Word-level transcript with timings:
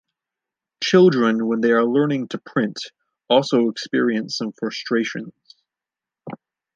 Children, 0.83 1.45
when 1.45 1.61
they 1.61 1.71
are 1.73 1.85
learning 1.85 2.29
to 2.29 2.39
print, 2.39 2.85
also 3.29 3.69
experience 3.69 4.35
some 4.35 4.51
frustrations. 4.51 5.31